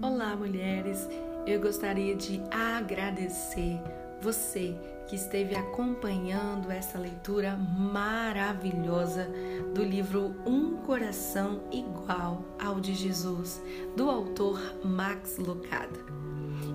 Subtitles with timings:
[0.00, 1.06] Olá, mulheres!
[1.46, 3.78] Eu gostaria de agradecer
[4.22, 4.74] você
[5.06, 9.28] que esteve acompanhando essa leitura maravilhosa
[9.74, 13.60] do livro Um Coração Igual ao de Jesus,
[13.94, 16.00] do autor Max Lucado.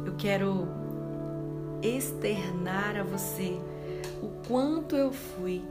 [0.05, 0.67] Eu quero
[1.81, 3.59] externar a você
[4.21, 5.63] o quanto eu fui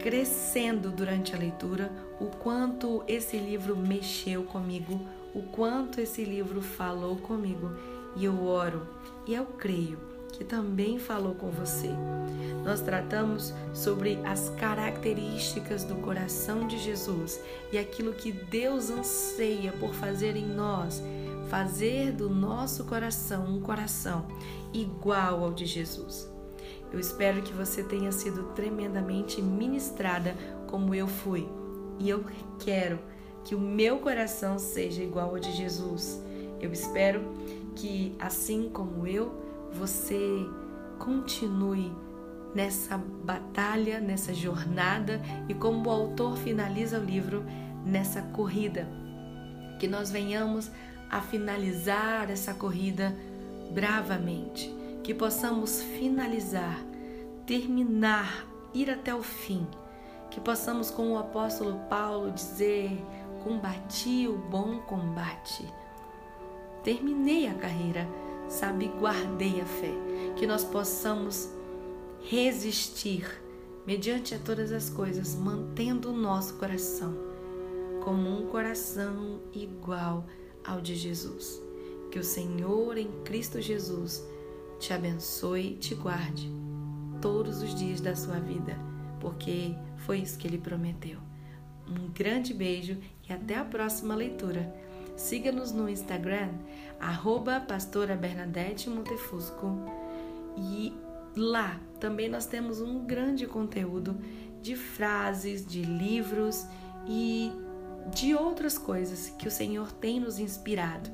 [0.00, 5.00] crescendo durante a leitura, o quanto esse livro mexeu comigo,
[5.38, 7.70] o quanto esse livro falou comigo.
[8.16, 8.86] E eu oro
[9.26, 9.98] e eu creio
[10.32, 11.90] que também falou com você.
[12.64, 17.40] Nós tratamos sobre as características do coração de Jesus
[17.72, 21.02] e aquilo que Deus anseia por fazer em nós,
[21.48, 24.26] fazer do nosso coração um coração
[24.72, 26.28] igual ao de Jesus.
[26.92, 30.34] Eu espero que você tenha sido tremendamente ministrada
[30.66, 31.48] como eu fui.
[31.98, 32.24] E eu
[32.58, 32.98] quero
[33.48, 36.22] que o meu coração seja igual ao de Jesus.
[36.60, 37.22] Eu espero
[37.74, 39.32] que, assim como eu,
[39.72, 40.46] você
[40.98, 41.90] continue
[42.54, 47.42] nessa batalha, nessa jornada e, como o autor finaliza o livro,
[47.86, 48.86] nessa corrida.
[49.80, 50.70] Que nós venhamos
[51.08, 53.16] a finalizar essa corrida
[53.72, 54.70] bravamente
[55.02, 56.78] que possamos finalizar,
[57.46, 59.66] terminar, ir até o fim,
[60.30, 63.02] que possamos, como o apóstolo Paulo, dizer:
[63.42, 65.66] combati o bom combate,
[66.82, 68.08] terminei a carreira,
[68.48, 69.92] sabe, guardei a fé,
[70.36, 71.48] que nós possamos
[72.22, 73.26] resistir
[73.86, 77.28] mediante a todas as coisas, mantendo o nosso coração
[78.08, 80.24] como um coração igual
[80.64, 81.60] ao de Jesus.
[82.10, 84.26] Que o Senhor em Cristo Jesus
[84.78, 86.50] te abençoe e te guarde
[87.20, 88.78] todos os dias da sua vida,
[89.20, 91.18] porque foi isso que ele prometeu.
[91.88, 94.72] Um grande beijo e até a próxima leitura.
[95.16, 96.50] Siga-nos no Instagram,
[97.00, 99.78] arroba pastora Bernadette Montefusco.
[100.56, 100.92] E
[101.36, 104.16] lá também nós temos um grande conteúdo
[104.62, 106.66] de frases, de livros
[107.06, 107.50] e
[108.14, 111.10] de outras coisas que o Senhor tem nos inspirado.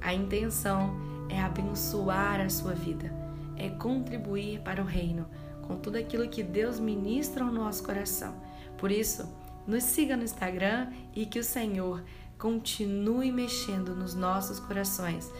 [0.00, 0.94] A intenção
[1.28, 3.12] é abençoar a sua vida,
[3.56, 5.26] é contribuir para o reino
[5.66, 8.34] com tudo aquilo que Deus ministra ao nosso coração.
[8.78, 9.28] Por isso,
[9.66, 12.02] nos siga no Instagram e que o Senhor
[12.38, 15.32] continue mexendo nos nossos corações,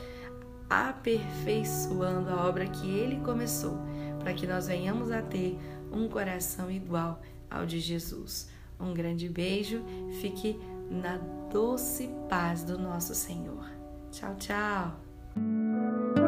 [0.68, 3.78] aperfeiçoando a obra que ele começou,
[4.18, 5.58] para que nós venhamos a ter
[5.92, 7.20] um coração igual
[7.50, 8.50] ao de Jesus.
[8.78, 9.82] Um grande beijo,
[10.20, 10.58] fique
[10.90, 11.18] na
[11.50, 13.64] doce paz do nosso Senhor.
[14.10, 16.25] Tchau, tchau.